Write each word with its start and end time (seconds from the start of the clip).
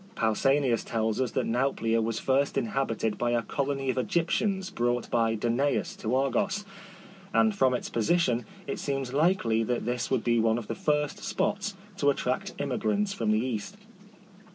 Pausanias 0.15 0.83
tells 0.83 1.21
us 1.21 1.29
that 1.33 1.45
Nauplia 1.45 2.01
was 2.01 2.17
first 2.17 2.57
inhabited 2.57 3.19
by 3.19 3.29
a 3.33 3.43
colony 3.43 3.91
of 3.91 3.99
Egyptians 3.99 4.71
brought 4.71 5.07
by 5.11 5.35
Danaus 5.35 5.95
to 5.97 6.15
Argos; 6.15 6.65
and 7.35 7.53
from 7.53 7.75
its 7.75 7.87
position 7.87 8.43
it 8.65 8.79
seems 8.79 9.13
likely 9.13 9.61
that 9.61 9.85
this 9.85 10.09
would 10.09 10.23
be 10.23 10.39
one 10.39 10.57
of 10.57 10.65
the 10.65 10.73
first 10.73 11.19
spots 11.23 11.75
to 11.97 12.09
attract 12.09 12.57
immi 12.57 12.79
grants 12.79 13.13
from 13.13 13.29
the 13.29 13.45
east. 13.45 13.77